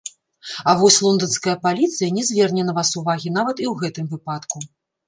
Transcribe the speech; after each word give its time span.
А 0.71 0.73
вось 0.79 0.97
лонданская 1.07 1.55
паліцыя 1.67 2.09
не 2.17 2.23
зверне 2.31 2.63
на 2.71 2.77
вас 2.79 2.89
увагі 3.05 3.37
нават 3.39 3.57
і 3.67 3.71
ў 3.75 3.85
гэтым 3.85 4.05
выпадку. 4.17 4.57